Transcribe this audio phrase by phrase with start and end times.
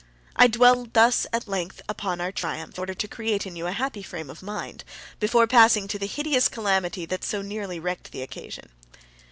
[0.35, 3.71] I dwell thus at length upon our triumph, in order to create in you a
[3.71, 4.83] happy frame of mind,
[5.19, 8.69] before passing to the higeous calamity that so nearly wrecked the occasion.